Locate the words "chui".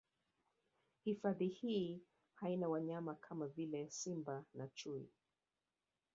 4.67-5.09